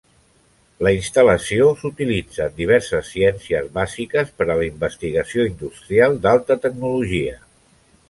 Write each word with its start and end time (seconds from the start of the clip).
La 0.85 0.93
instal·lació 0.99 1.67
s'utilitza 1.81 2.47
en 2.47 2.57
diverses 2.63 3.13
ciències 3.17 3.69
bàsiques 3.77 4.35
per 4.41 4.49
a 4.51 4.59
la 4.63 4.67
investigació 4.73 5.49
industrial 5.55 6.21
d'alta 6.27 6.63
tecnologia. 6.69 7.43